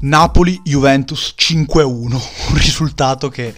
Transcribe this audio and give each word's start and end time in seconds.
Napoli-Juventus 0.00 1.34
5-1, 1.36 1.84
un 1.90 2.56
risultato 2.56 3.28
che 3.28 3.54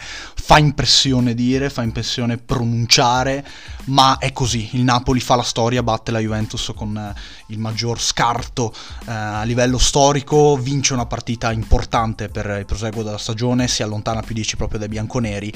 fa 0.51 0.59
impressione 0.59 1.35
dire, 1.35 1.71
fa 1.71 1.83
impressione 1.83 2.37
pronunciare, 2.37 3.47
ma 3.85 4.19
è 4.19 4.33
così, 4.33 4.71
il 4.73 4.83
Napoli 4.83 5.21
fa 5.21 5.37
la 5.37 5.45
storia, 5.45 5.83
batte 5.83 6.11
la 6.11 6.19
Juventus 6.19 6.73
con 6.75 6.97
eh, 6.97 7.15
il 7.53 7.59
maggior 7.59 8.01
scarto 8.01 8.73
eh, 9.07 9.13
a 9.13 9.43
livello 9.45 9.79
storico, 9.79 10.57
vince 10.57 10.93
una 10.93 11.07
partita 11.07 11.53
importante 11.53 12.31
per 12.31 12.57
il 12.59 12.65
proseguo 12.65 13.05
della 13.05 13.17
stagione, 13.19 13.69
si 13.69 13.85
allontana 13.85 14.23
più 14.23 14.35
10 14.35 14.57
proprio 14.57 14.81
dai 14.81 14.89
bianconeri 14.89 15.53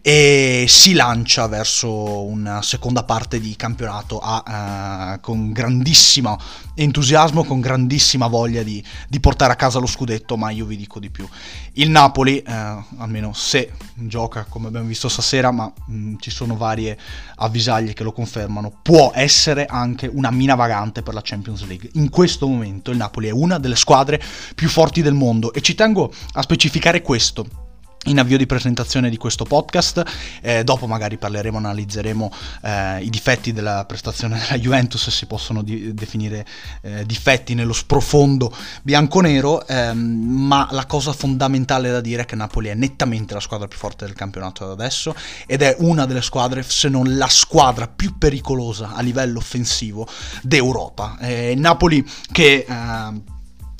e 0.00 0.64
si 0.66 0.94
lancia 0.94 1.46
verso 1.46 2.24
una 2.24 2.62
seconda 2.62 3.04
parte 3.04 3.38
di 3.38 3.54
campionato 3.54 4.18
a, 4.18 5.14
eh, 5.14 5.20
con 5.20 5.52
grandissimo 5.52 6.36
entusiasmo, 6.74 7.44
con 7.44 7.60
grandissima 7.60 8.26
voglia 8.26 8.62
di, 8.62 8.82
di, 9.08 9.20
portare 9.20 9.52
a 9.52 9.56
casa 9.56 9.78
lo 9.78 9.86
scudetto, 9.86 10.36
ma 10.36 10.50
io 10.50 10.64
vi 10.64 10.76
dico 10.76 10.98
di 10.98 11.10
più. 11.10 11.28
Il 11.74 11.90
Napoli, 11.90 12.38
eh, 12.38 12.84
almeno 12.98 13.32
se 13.32 13.72
gioca 13.94 14.44
come 14.48 14.68
abbiamo 14.68 14.86
visto 14.86 15.08
stasera, 15.08 15.50
ma 15.50 15.70
mh, 15.86 15.94
mm, 15.94 16.14
ci 16.18 16.30
sono 16.30 16.56
varie 16.56 16.98
avvisaglie 17.36 17.92
che 17.92 18.02
lo 18.02 18.12
confermano, 18.12 18.72
può 18.82 19.12
essere 19.14 19.66
anche 19.66 20.06
una 20.06 20.30
mina 20.30 20.54
vagante 20.54 21.02
per 21.02 21.14
la 21.14 21.22
Champions 21.22 21.66
League. 21.66 21.90
In 21.94 22.08
questo 22.10 22.46
momento 22.46 22.90
il 22.90 22.96
Napoli 22.96 23.28
è 23.28 23.32
una 23.32 23.58
delle 23.58 23.76
squadre 23.76 24.20
più 24.54 24.68
forti 24.68 25.02
del 25.02 25.14
mondo 25.14 25.52
e 25.52 25.60
ci 25.60 25.74
tengo 25.74 26.12
a 26.32 26.42
specificare 26.42 27.02
questo 27.02 27.61
in 28.06 28.18
avvio 28.18 28.36
di 28.36 28.46
presentazione 28.46 29.10
di 29.10 29.16
questo 29.16 29.44
podcast, 29.44 30.02
eh, 30.40 30.64
dopo 30.64 30.86
magari 30.86 31.18
parleremo, 31.18 31.58
analizzeremo 31.58 32.32
eh, 32.62 33.02
i 33.02 33.10
difetti 33.10 33.52
della 33.52 33.84
prestazione 33.86 34.38
della 34.40 34.58
Juventus, 34.58 35.08
si 35.08 35.26
possono 35.26 35.62
di- 35.62 35.94
definire 35.94 36.44
eh, 36.80 37.06
difetti 37.06 37.54
nello 37.54 37.72
sprofondo 37.72 38.52
bianconero, 38.82 39.66
ehm, 39.66 39.98
ma 39.98 40.66
la 40.72 40.86
cosa 40.86 41.12
fondamentale 41.12 41.90
da 41.90 42.00
dire 42.00 42.22
è 42.22 42.24
che 42.24 42.34
Napoli 42.34 42.68
è 42.68 42.74
nettamente 42.74 43.34
la 43.34 43.40
squadra 43.40 43.68
più 43.68 43.78
forte 43.78 44.04
del 44.04 44.14
campionato 44.14 44.64
ad 44.64 44.70
adesso 44.70 45.14
ed 45.46 45.62
è 45.62 45.76
una 45.78 46.04
delle 46.04 46.22
squadre, 46.22 46.64
se 46.64 46.88
non 46.88 47.16
la 47.16 47.28
squadra 47.28 47.86
più 47.86 48.18
pericolosa 48.18 48.94
a 48.94 49.00
livello 49.00 49.38
offensivo 49.38 50.08
d'Europa. 50.42 51.18
Eh, 51.20 51.54
Napoli 51.56 52.04
che 52.32 52.66
ehm, 52.68 53.22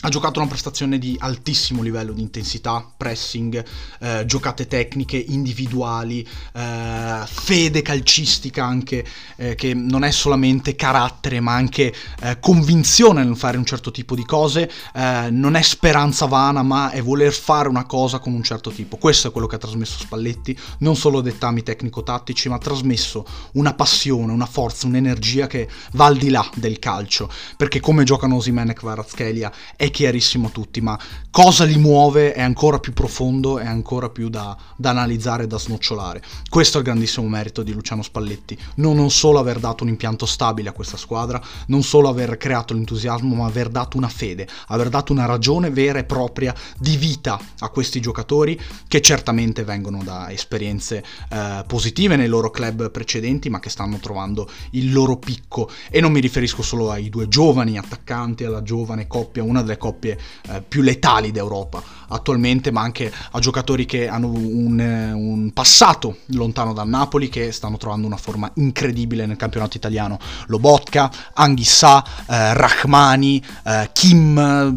ha 0.05 0.09
giocato 0.09 0.41
una 0.41 0.49
prestazione 0.49 0.99
di 0.99 1.17
altissimo 1.21 1.81
livello 1.81 2.13
di 2.13 2.23
intensità, 2.23 2.85
pressing, 2.97 3.65
eh, 4.01 4.25
giocate 4.27 4.67
tecniche, 4.67 5.17
individuali, 5.17 6.27
eh, 6.55 7.23
fede 7.25 7.83
calcistica 7.83 8.65
anche, 8.65 9.05
eh, 9.37 9.55
che 9.55 9.75
non 9.75 10.03
è 10.03 10.11
solamente 10.11 10.75
carattere 10.75 11.39
ma 11.39 11.55
anche 11.55 11.95
eh, 12.21 12.39
convinzione 12.41 13.23
nel 13.23 13.37
fare 13.37 13.59
un 13.59 13.65
certo 13.65 13.93
tipo 13.93 14.17
di 14.17 14.25
cose, 14.25 14.69
eh, 14.93 15.29
non 15.31 15.55
è 15.55 15.63
speranza 15.63 16.27
vana 16.27 16.63
ma 16.63 16.91
è 16.91 17.01
voler 17.01 17.33
fare 17.33 17.69
una 17.69 17.85
cosa 17.85 18.19
con 18.19 18.33
un 18.33 18.43
certo 18.43 18.71
tipo. 18.71 18.97
Questo 18.97 19.29
è 19.29 19.31
quello 19.31 19.47
che 19.47 19.55
ha 19.55 19.59
trasmesso 19.59 19.99
Spalletti, 19.99 20.59
non 20.79 20.97
solo 20.97 21.21
dettami 21.21 21.63
tecnico-tattici 21.63 22.49
ma 22.49 22.57
ha 22.57 22.59
trasmesso 22.59 23.25
una 23.53 23.75
passione, 23.75 24.33
una 24.33 24.47
forza, 24.47 24.89
un'energia 24.89 25.47
che 25.47 25.69
va 25.93 26.07
al 26.07 26.17
di 26.17 26.29
là 26.29 26.49
del 26.57 26.81
calcio, 26.81 27.31
perché 27.57 27.79
come 27.79 28.03
giocano 28.03 28.35
Osimen 28.35 28.71
e 28.71 28.75
Kvaratskhelia 28.75 29.53
è 29.77 29.91
chiarissimo 29.93 30.51
tutti, 30.51 30.81
ma 30.81 30.99
cosa 31.31 31.63
li 31.65 31.77
muove 31.77 32.33
è 32.33 32.43
ancora 32.43 32.81
più 32.81 32.93
profondo, 32.93 33.61
è 33.61 33.67
ancora 33.67 34.09
più 34.09 34.29
da, 34.29 34.57
da 34.77 34.91
analizzare 34.91 35.47
da 35.47 35.59
snocciolare. 35.59 36.21
Questo 36.49 36.79
è 36.79 36.81
il 36.81 36.87
grandissimo 36.87 37.29
merito 37.29 37.63
di 37.63 37.73
Luciano 37.73 38.03
Spalletti, 38.03 38.59
non, 38.77 38.97
non 38.97 39.11
solo 39.11 39.39
aver 39.39 39.61
dato 39.61 39.85
un 39.85 39.91
impianto 39.91 40.27
stabile 40.27 40.71
a 40.71 40.73
questa 40.73 40.97
squadra, 40.97 41.41
non 41.67 41.85
solo 41.85 42.09
aver 42.09 42.37
creato 42.37 42.75
l'entusiasmo, 42.75 43.37
ma 43.37 43.47
aver 43.47 43.69
dato 43.69 43.97
una 43.97 44.09
fede, 44.09 44.49
aver 44.67 44.89
dato 44.89 45.13
una 45.13 45.27
ragione 45.27 45.71
vera 45.71 46.01
e 46.01 46.05
propria 46.05 46.53
di 46.77 46.97
vita 46.97 47.39
a 47.61 47.69
questi 47.69 48.01
giocatori 48.01 48.59
che 48.89 49.01
certamente 49.01 49.63
vengono 49.63 50.03
da 50.03 50.31
esperienze 50.33 51.05
eh, 51.31 51.65
positive 51.67 52.17
nei 52.17 52.29
loro 52.29 52.51
club 52.51 52.91
precedenti, 52.91 53.49
ma 53.49 53.61
che 53.61 53.71
stanno 53.71 53.99
trovando 53.99 54.49
il 54.71 54.93
loro 54.93 55.17
picco. 55.19 55.71
E 55.91 56.01
non 56.01 56.13
mi 56.13 56.21
riferisco 56.21 56.63
solo 56.63 56.91
ai 56.91 57.09
due 57.09 57.29
giovani 57.29 57.79
attaccanti, 57.79 58.45
alla 58.45 58.63
giovane 58.63 59.07
coppia, 59.07 59.43
una 59.43 59.61
delle 59.61 59.77
coppie 59.83 60.17
eh, 60.49 60.63
più 60.63 60.81
letali 60.81 61.33
d'Europa 61.33 61.83
attualmente, 62.09 62.71
ma 62.71 62.83
anche 62.83 63.13
a 63.33 63.39
giocatori 63.41 63.85
che 63.85 64.07
hanno 64.07 64.29
un, 64.29 64.79
un, 64.79 65.51
passato 65.53 66.19
lontano 66.27 66.73
dal 66.73 66.89
Napoli, 66.89 67.29
che 67.29 67.51
stanno 67.51 67.79
trovando 67.79 68.07
una 68.07 68.17
forma 68.17 68.51
incredibile 68.55 69.27
nel 69.27 69.37
campionato 69.37 69.77
italiano. 69.77 70.19
Lobotka, 70.47 71.11
Anghissà, 71.35 72.05
eh, 72.29 72.55
Rahmani, 72.55 73.43
eh, 73.65 73.91
Kim, 73.93 74.77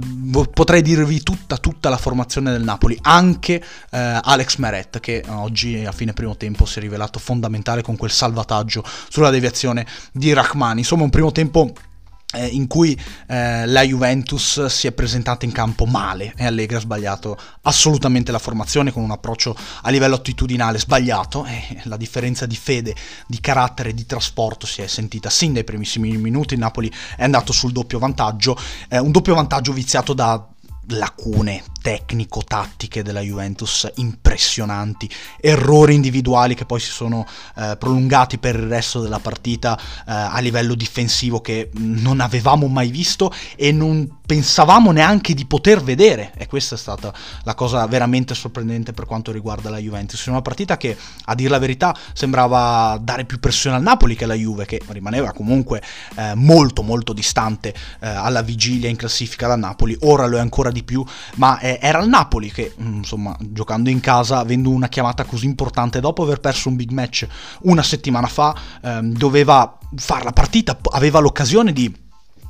potrei 0.54 0.82
dirvi 0.82 1.22
tutta, 1.22 1.58
tutta 1.58 1.90
la 1.90 1.98
formazione 1.98 2.52
del 2.52 2.64
Napoli, 2.64 2.98
anche 3.02 3.64
eh, 3.92 4.20
Alex 4.24 4.58
Meret, 4.58 5.00
che 5.00 5.24
oggi 5.28 5.86
a 5.86 5.92
fine 5.92 6.14
primo 6.14 6.36
tempo 6.36 6.66
si 6.66 6.80
è 6.80 6.82
rivelato 6.82 7.20
fondamentale 7.20 7.84
con 7.84 7.96
quel 7.96 8.12
salvataggio 8.12 8.84
sulla 9.10 9.30
deviazione 9.30 9.86
di 10.12 10.34
Rahmani. 10.34 10.80
Insomma, 10.80 11.04
un 11.04 11.10
primo 11.10 11.32
tempo 11.32 11.74
eh, 11.74 11.95
in 12.34 12.68
cui 12.68 13.00
eh, 13.28 13.66
la 13.66 13.82
Juventus 13.82 14.66
si 14.66 14.88
è 14.88 14.92
presentata 14.92 15.46
in 15.46 15.52
campo 15.52 15.86
male. 15.86 16.34
E 16.36 16.46
Allegri 16.46 16.76
ha 16.76 16.80
sbagliato 16.80 17.38
assolutamente 17.62 18.32
la 18.32 18.40
formazione 18.40 18.92
con 18.92 19.04
un 19.04 19.12
approccio 19.12 19.56
a 19.82 19.90
livello 19.90 20.16
attitudinale 20.16 20.80
sbagliato 20.80 21.46
e 21.46 21.82
la 21.84 21.98
differenza 21.98 22.46
di 22.46 22.56
fede, 22.56 22.96
di 23.28 23.40
carattere, 23.40 23.94
di 23.94 24.06
trasporto 24.06 24.66
si 24.66 24.82
è 24.82 24.88
sentita 24.88 25.30
sin 25.30 25.54
dai 25.54 25.64
primissimi 25.64 26.16
minuti, 26.18 26.54
il 26.54 26.60
Napoli 26.60 26.92
è 27.16 27.24
andato 27.24 27.54
sul 27.54 27.72
doppio 27.72 28.00
vantaggio, 28.00 28.58
eh, 28.90 29.00
un 29.00 29.12
doppio 29.12 29.36
vantaggio 29.36 29.72
viziato 29.72 30.14
da 30.14 30.46
lacune 30.90 31.64
tecnico-tattiche 31.82 33.04
della 33.04 33.22
Juventus 33.22 33.90
impressionanti, 33.96 35.10
errori 35.40 35.96
individuali 35.96 36.56
che 36.56 36.66
poi 36.66 36.80
si 36.80 36.90
sono 36.90 37.26
eh, 37.56 37.76
prolungati 37.78 38.38
per 38.38 38.56
il 38.56 38.68
resto 38.68 39.02
della 39.02 39.20
partita 39.20 39.78
eh, 39.78 39.82
a 40.06 40.40
livello 40.40 40.76
difensivo 40.76 41.42
che 41.42 41.70
non 41.74 42.20
avevamo 42.20 42.68
mai 42.68 42.90
visto 42.90 43.32
e 43.56 43.72
non 43.72 44.20
pensavamo 44.26 44.92
neanche 44.92 45.34
di 45.34 45.46
poter 45.46 45.82
vedere 45.82 46.32
e 46.38 46.48
questa 46.48 46.76
è 46.76 46.78
stata 46.78 47.14
la 47.44 47.54
cosa 47.54 47.86
veramente 47.88 48.34
sorprendente 48.34 48.94
per 48.94 49.06
quanto 49.06 49.32
riguarda 49.32 49.70
la 49.70 49.78
Juventus. 49.78 50.26
In 50.26 50.34
una 50.34 50.42
partita 50.42 50.78
che 50.78 50.98
a 51.26 51.36
dir 51.36 51.50
la 51.50 51.60
verità 51.60 51.96
sembrava 52.14 52.98
dare 53.02 53.26
più 53.26 53.40
pressione 53.40 53.76
al 53.76 53.82
Napoli 53.82 54.16
che 54.16 54.24
alla 54.24 54.34
Juve 54.34 54.66
che 54.66 54.82
rimaneva 54.88 55.32
comunque 55.32 55.82
eh, 56.16 56.34
molto 56.36 56.82
molto 56.82 57.14
distante 57.14 57.74
eh, 58.00 58.08
alla 58.08 58.42
vigilia 58.42 58.90
in 58.90 58.96
classifica 58.96 59.48
da 59.48 59.56
Napoli, 59.56 59.96
ora 60.02 60.26
lo 60.28 60.38
è 60.38 60.40
ancora 60.40 60.72
di 60.72 60.84
più, 60.84 61.04
ma 61.36 61.60
eh, 61.60 61.80
era 61.82 62.02
il 62.02 62.10
Napoli 62.10 62.52
che, 62.52 62.74
mm, 62.80 62.98
insomma, 62.98 63.36
giocando 63.40 63.90
in 63.90 64.00
casa, 64.00 64.40
avendo 64.40 64.70
una 64.70 64.88
chiamata 64.88 65.24
così 65.26 65.46
importante, 65.46 66.00
dopo 66.00 66.24
aver 66.24 66.40
perso 66.40 66.70
un 66.70 66.76
big 66.76 66.92
match 66.92 67.28
una 67.64 67.84
settimana 67.84 68.28
fa, 68.28 68.56
ehm, 68.82 69.14
doveva 69.14 69.78
fare 69.96 70.24
la 70.24 70.32
partita, 70.32 70.78
aveva 70.92 71.20
l'occasione 71.20 71.74
di 71.74 72.04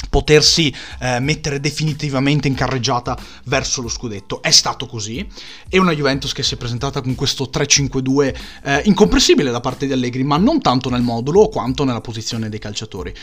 potersi 0.10 0.74
eh, 1.00 1.20
mettere 1.20 1.60
definitivamente 1.60 2.48
in 2.48 2.56
carreggiata 2.56 3.18
verso 3.46 3.82
lo 3.82 3.90
scudetto. 3.90 4.42
È 4.42 4.52
stato 4.52 4.86
così 4.86 5.28
e 5.68 5.78
una 5.78 5.92
Juventus 5.92 6.34
che 6.34 6.44
si 6.44 6.54
è 6.54 6.58
presentata 6.58 7.02
con 7.02 7.16
questo 7.16 7.50
3-5-2 7.52 8.36
eh, 8.64 8.82
incomprensibile 8.86 9.52
da 9.52 9.60
parte 9.60 9.86
di 9.86 9.94
Allegri, 9.94 10.24
ma 10.24 10.38
non 10.38 10.62
tanto 10.62 10.90
nel 10.90 11.02
modulo 11.02 11.48
quanto 11.48 11.84
nella 11.84 12.02
posizione 12.02 12.50
dei 12.50 12.60
calciatori. 12.60 13.14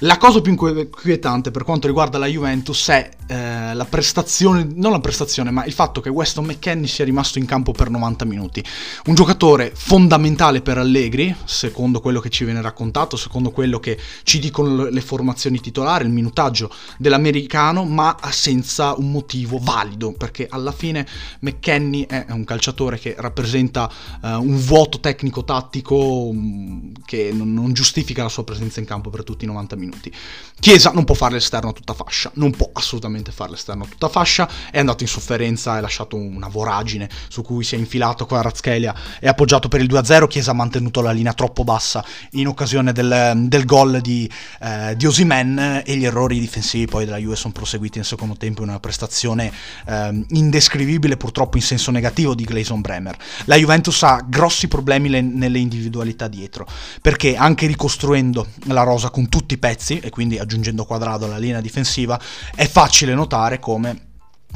La 0.00 0.18
cosa 0.18 0.40
più 0.40 0.52
inquietante 0.52 1.50
per 1.50 1.64
quanto 1.64 1.86
riguarda 1.86 2.18
la 2.18 2.26
Juventus 2.26 2.88
è 2.88 3.10
eh, 3.28 3.74
la 3.74 3.84
prestazione, 3.84 4.66
non 4.74 4.92
la 4.92 5.00
prestazione, 5.00 5.50
ma 5.50 5.64
il 5.64 5.72
fatto 5.72 6.00
che 6.00 6.08
Weston 6.08 6.44
McKennie 6.44 6.86
sia 6.86 7.04
rimasto 7.04 7.38
in 7.38 7.44
campo 7.44 7.72
per 7.72 7.90
90 7.90 8.24
minuti. 8.24 8.62
Un 9.06 9.14
giocatore 9.14 9.72
fondamentale 9.74 10.60
per 10.60 10.78
Allegri, 10.78 11.34
secondo 11.44 12.00
quello 12.00 12.20
che 12.20 12.30
ci 12.30 12.44
viene 12.44 12.60
raccontato, 12.60 13.16
secondo 13.16 13.50
quello 13.50 13.80
che 13.80 13.98
ci 14.22 14.38
dicono 14.38 14.88
le 14.88 15.00
formazioni 15.00 15.60
titolari, 15.60 16.04
il 16.04 16.10
minutaggio 16.16 16.72
dell'americano, 16.96 17.84
ma 17.84 18.16
senza 18.30 18.94
un 18.96 19.10
motivo 19.10 19.58
valido, 19.60 20.12
perché 20.12 20.46
alla 20.50 20.72
fine 20.72 21.06
McKenny 21.40 22.06
è 22.06 22.26
un 22.30 22.44
calciatore 22.44 22.98
che 22.98 23.14
rappresenta 23.18 23.90
uh, 24.22 24.28
un 24.28 24.58
vuoto 24.58 24.98
tecnico-tattico 25.00 25.94
um, 25.94 26.92
che 27.04 27.30
non, 27.32 27.52
non, 27.52 27.72
giustifica 27.72 28.22
la 28.22 28.28
sua 28.28 28.44
presenza 28.44 28.80
in 28.80 28.86
campo 28.86 29.10
per 29.10 29.22
tutti 29.22 29.44
i 29.44 29.48
90 29.48 29.76
minuti. 29.76 30.12
Chiesa 30.58 30.90
non 30.92 31.04
può 31.04 31.14
fare 31.14 31.34
l'esterno 31.34 31.70
a 31.70 31.72
tutta 31.72 31.92
fascia, 31.92 32.30
non 32.34 32.50
può 32.50 32.70
assolutamente 32.72 33.30
fare 33.30 33.50
l'esterno 33.50 33.84
a 33.84 33.86
tutta 33.86 34.08
fascia, 34.08 34.48
è 34.70 34.78
andato 34.78 35.02
in 35.02 35.08
sofferenza, 35.08 35.72
ha 35.72 35.80
lasciato 35.80 36.16
una 36.16 36.48
voragine 36.48 37.08
su 37.28 37.42
cui 37.42 37.62
si 37.64 37.74
è 37.74 37.78
infilato 37.78 38.26
con 38.26 38.40
Razchelia 38.40 38.94
e 39.20 39.28
appoggiato 39.28 39.68
per 39.68 39.80
il 39.80 39.88
2-0, 39.88 40.26
Chiesa 40.26 40.52
ha 40.52 40.54
mantenuto 40.54 41.00
la 41.02 41.12
linea 41.12 41.34
troppo 41.34 41.64
bassa 41.64 42.04
in 42.32 42.46
occasione 42.46 42.92
del, 42.92 43.34
del 43.46 43.64
gol 43.64 44.00
di, 44.00 44.30
eh, 44.60 44.94
di 44.96 45.06
Osimen 45.06 45.82
e 45.84 45.96
gli 45.96 46.05
errori 46.06 46.38
difensivi 46.38 46.86
poi 46.86 47.04
della 47.04 47.18
Juve 47.18 47.36
sono 47.36 47.52
proseguiti 47.52 47.98
nel 47.98 48.06
secondo 48.06 48.36
tempo 48.36 48.62
in 48.62 48.68
una 48.68 48.80
prestazione 48.80 49.52
eh, 49.86 50.24
indescrivibile 50.30 51.16
purtroppo 51.16 51.56
in 51.56 51.62
senso 51.62 51.90
negativo 51.90 52.34
di 52.34 52.44
Gleison 52.44 52.80
Bremer. 52.80 53.16
La 53.44 53.56
Juventus 53.56 54.02
ha 54.02 54.24
grossi 54.26 54.68
problemi 54.68 55.08
le, 55.08 55.20
nelle 55.20 55.58
individualità 55.58 56.28
dietro, 56.28 56.66
perché 57.00 57.36
anche 57.36 57.66
ricostruendo 57.66 58.46
la 58.66 58.82
rosa 58.82 59.10
con 59.10 59.28
tutti 59.28 59.54
i 59.54 59.58
pezzi 59.58 59.98
e 59.98 60.10
quindi 60.10 60.38
aggiungendo 60.38 60.84
quadrado 60.84 61.26
alla 61.26 61.38
linea 61.38 61.60
difensiva 61.60 62.20
è 62.54 62.66
facile 62.66 63.14
notare 63.14 63.58
come 63.58 64.05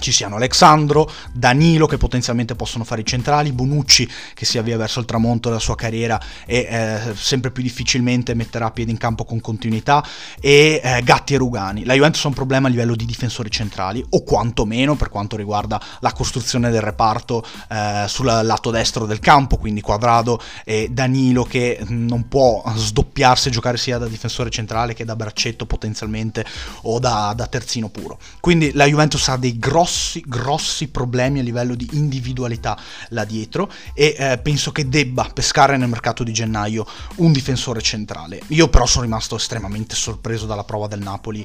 ci 0.01 0.13
siano 0.13 0.37
Alexandro, 0.37 1.11
Danilo 1.33 1.87
che 1.87 1.99
potenzialmente 1.99 2.57
possono 2.57 2.85
fare 2.85 3.03
i 3.03 3.07
centrali, 3.07 3.53
Bonucci 3.53 4.09
che 4.35 4.45
si 4.45 4.59
avvia 4.59 4.77
verso 4.77 4.99
il 4.99 5.07
tramonto 5.07 5.49
della 5.49 5.61
sua 5.61 5.77
carriera 5.77 6.21
e 6.47 6.67
eh, 6.69 7.15
sempre 7.15 7.51
più 7.51 7.63
difficilmente 7.63 8.35
metterà 8.35 8.71
piede 8.71 8.91
in 8.91 8.97
campo 8.97 9.25
con 9.25 9.41
continuità 9.41 10.05
e 10.41 10.81
eh, 10.83 11.03
Gatti 11.03 11.35
e 11.35 11.37
Rugani. 11.37 11.85
La 11.85 11.95
Juventus 11.95 12.25
ha 12.25 12.29
un 12.29 12.35
problema 12.35 12.67
a 12.67 12.71
livello 12.71 12.97
di 12.97 13.05
difensori 13.05 13.51
centrali 13.51 14.05
o 14.11 14.23
quantomeno 14.23 14.97
per 14.97 15.11
quanto 15.11 15.37
riguarda 15.37 15.81
la 16.01 16.13
costruzione 16.13 16.71
del 16.71 16.81
reparto 16.81 17.45
eh, 17.69 18.05
sul 18.09 18.27
lato 18.27 18.71
destro 18.71 19.07
del 19.07 19.21
campo, 19.21 19.59
quindi 19.59 19.81
Quadrado 19.81 20.41
e 20.65 20.89
Danilo 20.91 21.45
che 21.45 21.79
non 21.89 22.27
può 22.29 22.63
sdoppiarsi 22.75 23.49
e 23.49 23.51
giocare 23.51 23.77
sia 23.77 23.99
da 23.99 24.07
difensore 24.07 24.51
centrale 24.51 24.95
che 24.95 25.05
da 25.05 25.15
braccetto 25.15 25.67
potenzialmente 25.67 26.45
o 26.83 26.99
da, 26.99 27.35
da 27.37 27.47
terzino 27.47 27.89
puro. 27.91 28.19
Quindi 28.41 28.73
la 28.73 28.87
Juventus 28.87 29.29
ha 29.29 29.37
dei 29.37 29.59
grossi 29.59 29.90
grossi, 29.91 30.23
grossi 30.25 30.89
problemi 30.89 31.41
a 31.41 31.43
livello 31.43 31.75
di 31.75 31.89
individualità 31.93 32.79
là 33.09 33.25
dietro 33.25 33.71
e 33.93 34.15
eh, 34.17 34.39
penso 34.39 34.71
che 34.71 34.89
debba 34.89 35.29
pescare 35.35 35.77
nel 35.77 35.89
mercato 35.89 36.23
di 36.23 36.33
gennaio 36.33 36.87
un 37.17 37.33
difensore 37.33 37.83
centrale. 37.83 38.41
Io 38.49 38.69
però 38.69 38.87
sono 38.87 39.05
rimasto 39.05 39.37
estremamente 39.37 39.95
sorpreso 39.95 40.47
dalla 40.47 40.65
prova 40.65 40.87
del 40.87 41.01
Napoli 41.01 41.45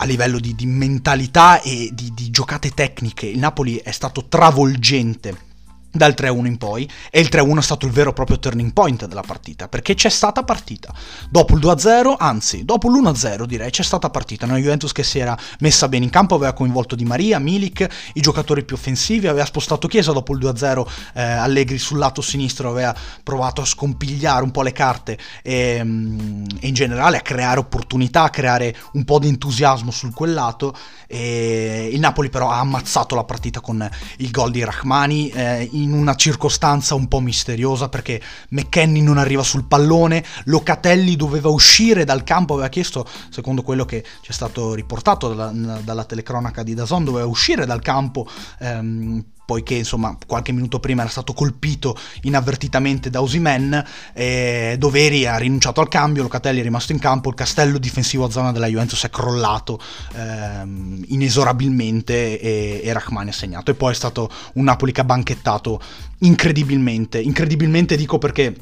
a 0.00 0.04
livello 0.04 0.38
di, 0.38 0.54
di 0.54 0.66
mentalità 0.66 1.60
e 1.60 1.90
di, 1.92 2.12
di 2.14 2.30
giocate 2.30 2.70
tecniche. 2.70 3.26
Il 3.26 3.38
Napoli 3.38 3.76
è 3.76 3.90
stato 3.90 4.26
travolgente 4.26 5.46
dal 5.90 6.14
3-1 6.16 6.46
in 6.46 6.58
poi 6.58 6.88
e 7.10 7.20
il 7.20 7.28
3-1 7.30 7.58
è 7.58 7.62
stato 7.62 7.86
il 7.86 7.92
vero 7.92 8.10
e 8.10 8.12
proprio 8.12 8.38
turning 8.38 8.72
point 8.72 9.06
della 9.06 9.22
partita 9.22 9.68
perché 9.68 9.94
c'è 9.94 10.08
stata 10.08 10.42
partita. 10.44 10.92
Dopo 11.30 11.54
il 11.54 11.60
2-0 11.60 12.14
anzi 12.18 12.64
dopo 12.64 12.88
l'1-0 12.88 13.44
direi 13.44 13.70
c'è 13.70 13.82
stata 13.82 14.10
partita. 14.10 14.44
Una 14.46 14.56
Juventus 14.56 14.92
che 14.92 15.02
si 15.02 15.18
era 15.18 15.36
messa 15.60 15.88
bene 15.88 16.04
in 16.04 16.10
campo 16.10 16.34
aveva 16.34 16.52
coinvolto 16.52 16.94
Di 16.94 17.04
Maria, 17.04 17.38
Milik 17.38 17.86
i 18.14 18.20
giocatori 18.20 18.64
più 18.64 18.76
offensivi 18.76 19.26
aveva 19.26 19.44
spostato 19.44 19.88
Chiesa 19.88 20.12
dopo 20.12 20.34
il 20.34 20.40
2-0 20.40 20.86
eh, 21.14 21.22
Allegri 21.22 21.78
sul 21.78 21.98
lato 21.98 22.20
sinistro 22.20 22.70
aveva 22.70 22.94
provato 23.22 23.60
a 23.60 23.64
scompigliare 23.64 24.42
un 24.42 24.50
po' 24.50 24.62
le 24.62 24.72
carte 24.72 25.18
e, 25.42 25.80
mm, 25.82 26.44
e 26.60 26.66
in 26.68 26.74
generale 26.74 27.16
a 27.16 27.20
creare 27.20 27.58
opportunità 27.60 28.24
a 28.24 28.30
creare 28.30 28.74
un 28.92 29.04
po' 29.04 29.18
di 29.18 29.28
entusiasmo 29.28 29.90
sul 29.90 30.12
quel 30.12 30.34
lato. 30.34 30.74
E 31.06 31.88
il 31.90 32.00
Napoli 32.00 32.28
però 32.28 32.50
ha 32.50 32.58
ammazzato 32.58 33.14
la 33.14 33.24
partita 33.24 33.60
con 33.60 33.88
il 34.18 34.30
gol 34.30 34.50
di 34.50 34.62
Rachmani 34.62 35.30
eh, 35.30 35.68
in 35.82 35.92
una 35.92 36.14
circostanza 36.14 36.94
un 36.94 37.08
po' 37.08 37.20
misteriosa 37.20 37.88
perché 37.88 38.20
McKenny 38.50 39.00
non 39.00 39.18
arriva 39.18 39.42
sul 39.42 39.64
pallone, 39.64 40.24
Locatelli 40.44 41.16
doveva 41.16 41.48
uscire 41.48 42.04
dal 42.04 42.24
campo, 42.24 42.54
aveva 42.54 42.68
chiesto, 42.68 43.06
secondo 43.30 43.62
quello 43.62 43.84
che 43.84 44.04
ci 44.20 44.30
è 44.30 44.34
stato 44.34 44.74
riportato 44.74 45.34
dalla, 45.34 45.80
dalla 45.80 46.04
telecronaca 46.04 46.62
di 46.62 46.74
Dazon, 46.74 47.04
doveva 47.04 47.26
uscire 47.26 47.66
dal 47.66 47.80
campo 47.80 48.26
ehm, 48.60 49.24
poiché 49.48 49.76
insomma 49.76 50.14
qualche 50.26 50.52
minuto 50.52 50.78
prima 50.78 51.00
era 51.00 51.10
stato 51.10 51.32
colpito 51.32 51.96
inavvertitamente 52.24 53.08
da 53.08 53.22
Osimen, 53.22 53.82
eh, 54.12 54.76
Doveri 54.78 55.24
ha 55.24 55.38
rinunciato 55.38 55.80
al 55.80 55.88
cambio, 55.88 56.22
Locatelli 56.22 56.60
è 56.60 56.62
rimasto 56.62 56.92
in 56.92 56.98
campo, 56.98 57.30
il 57.30 57.34
castello 57.34 57.78
difensivo 57.78 58.26
a 58.26 58.30
zona 58.30 58.52
della 58.52 58.66
Juventus 58.66 59.02
è 59.04 59.08
crollato 59.08 59.80
ehm, 60.12 61.02
inesorabilmente 61.08 62.38
e, 62.38 62.82
e 62.84 62.92
Rachmani 62.92 63.30
ha 63.30 63.32
segnato. 63.32 63.70
E 63.70 63.74
poi 63.74 63.92
è 63.92 63.94
stato 63.94 64.28
un 64.54 64.64
Napoli 64.64 64.92
che 64.92 65.00
ha 65.00 65.04
banchettato 65.04 65.80
incredibilmente, 66.18 67.18
incredibilmente 67.18 67.96
dico 67.96 68.18
perché 68.18 68.54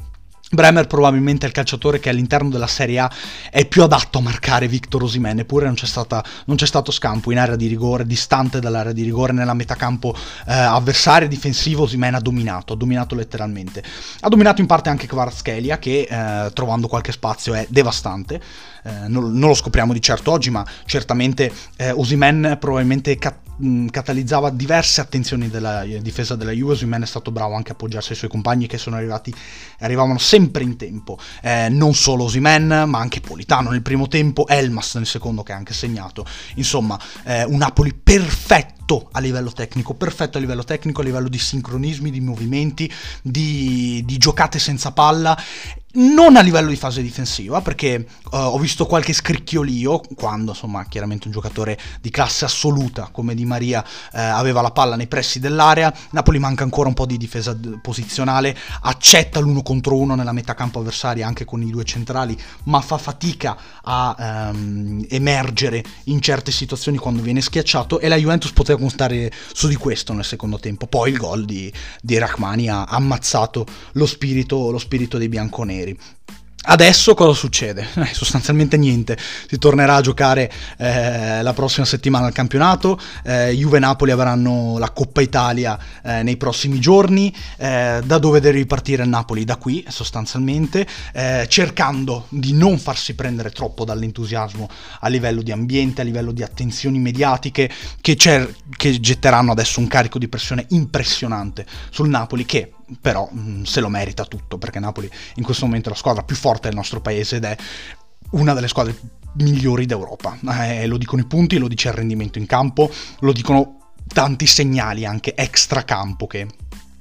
Bremer 0.49 0.87
probabilmente 0.87 1.45
è 1.45 1.49
il 1.49 1.53
calciatore 1.53 1.99
che 1.99 2.07
all'interno 2.07 2.47
della 2.47 2.67
Serie 2.67 2.99
A 2.99 3.11
è 3.51 3.65
più 3.65 3.83
adatto 3.83 4.19
a 4.19 4.21
marcare 4.21 4.69
Victor 4.69 5.03
Osimene, 5.03 5.41
eppure 5.41 5.65
non 5.65 5.75
non 6.45 6.55
c'è, 6.55 6.65
stato 6.65 6.91
scampo 6.91 7.31
in 7.31 7.37
area 7.37 7.57
di 7.57 7.67
rigore, 7.67 8.05
distante 8.05 8.61
dall'area 8.61 8.93
di 8.93 9.03
rigore, 9.03 9.33
nella 9.33 9.53
metà 9.53 9.75
campo 9.75 10.15
eh, 10.15 10.53
avversaria 10.53 11.27
difensivo 11.27 11.83
Osimene 11.83 12.15
ha 12.15 12.21
dominato, 12.21 12.73
ha 12.73 12.75
dominato 12.77 13.13
letteralmente. 13.13 13.83
Ha 14.21 14.29
dominato 14.29 14.61
in 14.61 14.67
parte 14.67 14.87
anche 14.87 15.05
Kvaratskhelia 15.05 15.79
che 15.79 16.07
eh, 16.09 16.51
trovando 16.53 16.87
qualche 16.87 17.11
spazio 17.11 17.53
è 17.53 17.65
devastante, 17.69 18.41
eh, 18.83 19.07
non, 19.07 19.33
non, 19.33 19.49
lo 19.49 19.53
scopriamo 19.53 19.91
di 19.91 20.01
certo 20.01 20.31
oggi, 20.31 20.49
ma 20.49 20.65
certamente 20.85 21.51
eh, 21.75 21.91
Osimen 21.91 22.55
probabilmente 22.57 23.17
cat- 23.57 24.07
catalizzava 24.07 24.49
diverse 24.49 25.01
attenzioni 25.01 25.49
della 25.49 25.83
eh, 25.83 26.01
difesa 26.01 26.35
della 26.35 26.51
Juve, 26.51 26.73
Osimen 26.73 27.01
è 27.01 27.05
stato 27.05 27.31
bravo 27.31 27.55
anche 27.55 27.71
a 27.71 27.73
appoggiarsi 27.73 28.11
ai 28.11 28.17
suoi 28.17 28.29
compagni 28.29 28.67
che 28.67 28.77
sono 28.77 28.95
arrivati, 28.95 29.33
arrivavano 29.79 30.17
sempre 30.17 30.63
in 30.63 30.77
tempo, 30.77 31.17
eh, 31.41 31.67
non 31.69 31.93
solo 31.93 32.23
Osimen 32.23 32.85
ma 32.87 32.99
anche 32.99 33.19
Politano 33.19 33.71
nel 33.71 33.81
primo 33.81 34.07
tempo, 34.07 34.47
Elmas 34.47 34.95
nel 34.95 35.05
secondo 35.05 35.43
che 35.43 35.51
ha 35.51 35.55
anche 35.55 35.73
segnato, 35.73 36.25
insomma 36.55 36.99
eh, 37.23 37.43
un 37.43 37.57
Napoli 37.57 37.93
perfetto 37.93 39.09
a 39.11 39.19
livello 39.19 39.51
tecnico, 39.51 39.93
perfetto 39.95 40.37
a 40.37 40.41
livello 40.41 40.63
tecnico, 40.63 41.01
a 41.01 41.03
livello 41.03 41.27
di 41.27 41.37
sincronismi, 41.37 42.09
di 42.09 42.21
movimenti, 42.21 42.89
di, 43.21 44.01
di 44.05 44.17
giocate 44.17 44.59
senza 44.59 44.93
palla 44.93 45.37
non 45.97 46.35
a 46.35 46.41
livello 46.41 46.69
di 46.69 46.75
fase 46.75 47.01
difensiva, 47.01 47.61
perché 47.61 48.05
uh, 48.31 48.37
ho 48.37 48.59
visto 48.59 48.85
qualche 48.85 49.13
scricchiolio 49.13 50.01
quando, 50.15 50.51
insomma, 50.51 50.85
chiaramente 50.85 51.27
un 51.27 51.33
giocatore 51.33 51.77
di 52.01 52.09
classe 52.09 52.45
assoluta 52.45 53.09
come 53.11 53.33
Di 53.33 53.45
Maria 53.45 53.83
uh, 53.83 54.09
aveva 54.11 54.61
la 54.61 54.71
palla 54.71 54.95
nei 54.95 55.07
pressi 55.07 55.39
dell'area. 55.39 55.93
Napoli 56.11 56.37
manca 56.39 56.63
ancora 56.63 56.87
un 56.87 56.93
po' 56.93 57.05
di 57.05 57.17
difesa 57.17 57.57
posizionale, 57.81 58.55
accetta 58.81 59.39
l'uno 59.39 59.63
contro 59.63 59.97
uno 59.97 60.13
nella 60.13 60.33
metà 60.33 60.53
campo 60.53 60.79
avversaria 60.79 61.25
anche 61.25 61.45
con 61.45 61.63
i 61.63 61.71
due 61.71 61.83
centrali, 61.83 62.37
ma 62.63 62.79
fa 62.81 62.97
fatica 62.97 63.57
a 63.81 64.51
um, 64.51 65.03
emergere 65.09 65.83
in 66.05 66.21
certe 66.21 66.51
situazioni 66.51 66.97
quando 66.97 67.21
viene 67.23 67.41
schiacciato 67.41 67.99
e 67.99 68.07
la 68.07 68.17
Juventus 68.17 68.51
poteva 68.51 68.79
contare 68.79 69.31
su 69.51 69.67
di 69.67 69.75
questo 69.75 70.13
nel 70.13 70.25
secondo 70.25 70.59
tempo. 70.59 70.85
Poi 70.85 71.11
il 71.11 71.17
gol 71.17 71.45
di, 71.45 71.71
di 72.01 72.17
Rachmani 72.19 72.69
ha 72.69 72.83
ammazzato 72.83 73.65
lo 73.93 74.05
spirito, 74.05 74.69
lo 74.69 74.77
spirito 74.77 75.17
dei 75.17 75.29
bianconeri 75.29 75.85
ieri. 75.87 75.99
Adesso 76.69 77.13
cosa 77.13 77.33
succede? 77.33 77.85
Eh, 78.07 78.13
sostanzialmente 78.13 78.77
niente, 78.77 79.17
si 79.47 79.57
tornerà 79.57 79.95
a 79.95 80.01
giocare 80.01 80.51
eh, 80.77 81.41
la 81.41 81.53
prossima 81.53 81.85
settimana 81.85 82.27
al 82.27 82.31
campionato, 82.31 82.99
eh, 83.23 83.51
Juve 83.53 83.77
e 83.77 83.79
Napoli 83.79 84.11
avranno 84.11 84.77
la 84.77 84.91
Coppa 84.91 85.21
Italia 85.21 85.77
eh, 86.03 86.23
nei 86.23 86.37
prossimi 86.37 86.79
giorni, 86.79 87.33
eh, 87.57 88.01
da 88.05 88.17
dove 88.17 88.39
deve 88.39 88.59
ripartire 88.59 89.03
il 89.03 89.09
Napoli? 89.09 89.43
Da 89.43 89.57
qui 89.57 89.83
sostanzialmente, 89.89 90.87
eh, 91.13 91.45
cercando 91.49 92.27
di 92.29 92.53
non 92.53 92.77
farsi 92.77 93.15
prendere 93.15 93.49
troppo 93.49 93.83
dall'entusiasmo 93.83 94.69
a 94.99 95.07
livello 95.07 95.41
di 95.41 95.51
ambiente, 95.51 96.01
a 96.01 96.05
livello 96.05 96.31
di 96.31 96.43
attenzioni 96.43 96.99
mediatiche 96.99 97.69
che, 97.99 98.15
che 98.15 98.99
getteranno 98.99 99.51
adesso 99.51 99.79
un 99.79 99.87
carico 99.87 100.19
di 100.19 100.27
pressione 100.27 100.65
impressionante 100.69 101.65
sul 101.89 102.09
Napoli 102.09 102.45
che 102.45 102.71
però 103.01 103.27
mh, 103.31 103.39
mm, 103.39 103.63
se 103.63 103.79
lo 103.79 103.89
merita 103.89 104.25
tutto, 104.25 104.57
perché 104.57 104.79
Napoli 104.79 105.09
in 105.35 105.43
questo 105.43 105.65
momento 105.65 105.89
è 105.89 105.91
la 105.91 105.97
squadra 105.97 106.23
più 106.23 106.35
forte 106.35 106.67
del 106.67 106.77
nostro 106.77 107.01
paese 107.01 107.37
ed 107.37 107.43
è 107.43 107.55
una 108.31 108.53
delle 108.53 108.67
squadre 108.67 108.97
migliori 109.33 109.85
d'Europa. 109.85 110.37
Eh, 110.63 110.87
lo 110.87 110.97
dicono 110.97 111.21
i 111.21 111.25
punti, 111.25 111.57
lo 111.57 111.67
dice 111.67 111.89
il 111.89 111.93
rendimento 111.93 112.37
in 112.37 112.45
campo, 112.45 112.91
lo 113.19 113.31
dicono 113.31 113.93
tanti 114.07 114.47
segnali 114.47 115.05
anche 115.05 115.35
extra 115.35 115.83
campo 115.83 116.27
che 116.27 116.47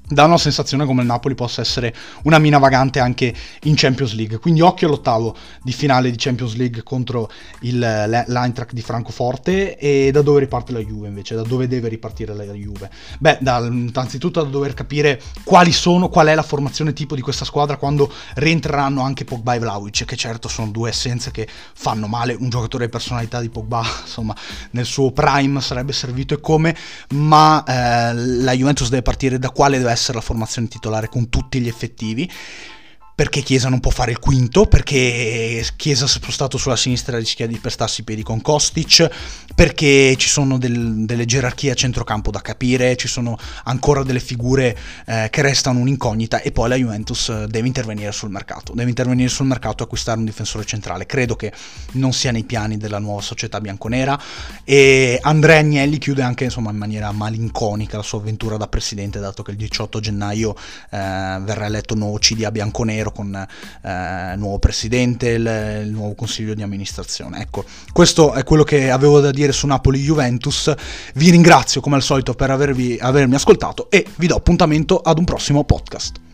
dà 0.09 0.25
una 0.25 0.39
sensazione 0.39 0.85
come 0.85 1.01
il 1.03 1.09
Napoli 1.09 1.35
possa 1.35 1.61
essere 1.61 1.95
una 2.23 2.39
mina 2.39 2.59
vagante 2.59 3.01
anche 3.01 3.35
in 3.65 3.75
Champions 3.75 4.15
League. 4.15 4.39
Quindi 4.39 4.61
occhio 4.61 4.87
all'ottavo 4.87 5.35
di 5.63 5.73
finale 5.73 6.11
di 6.11 6.17
Champions 6.17 6.55
League 6.55 6.83
contro 6.83 7.29
il, 7.61 7.79
l'Eintracht 7.79 8.73
di 8.73 8.83
Francoforte 8.83 9.77
e 9.77 10.11
da 10.13 10.23
dove 10.23 10.41
riparte 10.41 10.73
la 10.73 10.79
Juve 10.79 11.09
invece, 11.09 11.35
da 11.35 11.43
dove 11.43 11.67
deve 11.67 11.89
ripartire 11.89 12.35
la 12.35 12.45
Juve? 12.45 12.91
Beh, 13.19 13.39
da, 13.41 13.59
innanzitutto 13.59 14.43
da 14.43 14.49
dover 14.49 14.75
capire 14.75 15.21
quali 15.45 15.73
sono, 15.73 16.09
qual 16.09 16.29
è 16.29 16.35
la 16.35 16.43
formazione 16.43 16.93
tipo 16.93 17.15
di 17.15 17.21
questa 17.21 17.45
squadra 17.45 17.77
quando 17.77 18.13
rientreranno 18.35 19.03
anche 19.03 19.25
Pogba 19.25 19.55
e 19.55 19.59
Vlaovic, 19.59 20.05
che 20.05 20.17
certo 20.17 20.49
sono 20.49 20.71
due 20.71 20.91
essenze 20.91 21.31
che 21.33 21.49
fanno 21.49 22.07
male, 22.07 22.37
un 22.39 22.49
giocatore 22.49 22.85
di 22.85 22.91
personalità 22.91 23.41
di 23.41 23.49
Pogba, 23.49 23.83
insomma, 24.05 24.35
nel 24.71 24.85
suo 24.85 25.11
prime 25.11 25.61
sarebbe 25.61 25.93
servito 25.93 26.35
e 26.35 26.41
come, 26.41 26.77
ma 27.11 27.65
eh, 27.65 28.15
la 28.15 28.53
Juventus 28.53 28.89
deve 28.89 29.03
partire 29.03 29.39
da 29.39 29.51
quale 29.51 29.79
deve 29.79 29.96
la 30.13 30.21
formazione 30.21 30.69
titolare 30.69 31.09
con 31.09 31.29
tutti 31.29 31.61
gli 31.61 31.69
effettivi 31.69 32.31
perché 33.17 33.41
Chiesa 33.41 33.71
non 33.71 33.81
può 33.81 33.91
fare 33.91 34.11
il 34.11 34.19
quinto, 34.19 34.67
perché 34.67 35.65
Chiesa 35.77 36.07
spostato 36.07 36.59
sulla 36.59 36.77
sinistra 36.77 37.17
rischia 37.17 37.47
di 37.47 37.57
pestarsi 37.57 38.03
i 38.03 38.05
piedi 38.05 38.23
con 38.23 38.43
Kostic, 38.43 39.09
perché 39.55 40.15
ci 40.19 40.29
sono 40.29 40.59
del, 40.59 41.07
delle 41.07 41.25
gerarchie 41.25 41.71
a 41.71 41.75
centrocampo 41.75 42.31
da 42.31 42.43
capire, 42.43 42.95
ci 42.97 43.09
sono 43.09 43.39
ancora 43.65 44.03
delle 44.03 44.21
figure 44.21 44.77
eh, 45.07 45.29
che 45.31 45.41
restano 45.41 45.79
un'incognita 45.79 46.43
e 46.43 46.53
poi 46.53 46.69
la 46.69 46.75
Juventus 46.75 47.31
eh, 47.31 47.47
deve 47.49 47.67
intervenire 47.67 48.13
sul 48.13 48.29
mercato, 48.29 48.75
deve 48.75 48.91
intervenire 48.91 49.31
sul 49.31 49.47
mercato 49.47 49.83
e 49.83 49.87
acquistare 49.87 50.19
un 50.19 50.27
difensore 50.27 50.67
centrale. 50.67 51.07
Credo 51.07 51.37
che 51.37 51.55
non 51.93 52.13
sia 52.13 52.33
nei 52.33 52.45
piani 52.45 52.77
della 52.77 52.99
nuova 52.99 53.23
società 53.23 53.63
bianconera 53.63 54.21
e 54.63 55.19
Andrea 55.23 55.61
Agnelli 55.61 55.97
chiude 55.97 56.21
anche 56.21 56.45
insomma, 56.45 56.71
in 56.71 56.77
maniera 56.77 57.11
malinconica 57.13 57.97
la 57.97 58.03
sua 58.03 58.19
avventura 58.19 58.59
da 58.59 58.69
presidente, 58.69 59.21
dato 59.21 59.43
che 59.43 59.53
il 59.53 59.57
18 59.57 60.01
gennaio 60.01 60.55
eh, 60.55 61.39
verrà 61.41 61.65
eletto 61.65 61.95
nuovo 61.95 62.19
CDA 62.19 62.51
bianconero 62.51 63.05
spero 63.07 63.13
con 63.13 63.35
eh, 63.35 64.33
il 64.33 64.39
nuovo 64.39 64.59
presidente, 64.59 65.31
il, 65.31 65.83
il, 65.85 65.91
nuovo 65.91 66.15
consiglio 66.15 66.55
di 66.55 66.63
amministrazione. 66.63 67.41
Ecco, 67.41 67.65
questo 67.93 68.33
è 68.33 68.43
quello 68.45 68.65
che 68.65 68.91
avevo 68.91 69.21
da 69.21 69.31
dire 69.31 69.53
su 69.53 69.67
Napoli-Juventus. 69.67 70.75
Vi 71.15 71.31
ringrazio 71.31 71.81
come 71.81 71.97
al 71.97 72.03
solito 72.03 72.35
per 72.35 72.51
avervi, 72.51 72.99
avermi 73.01 73.35
ascoltato 73.35 73.91
e 73.91 74.07
vi 74.17 74.27
do 74.27 74.37
appuntamento 74.37 74.99
ad 74.99 75.19
un 75.19 75.25
prossimo 75.25 75.65
podcast. 75.65 76.26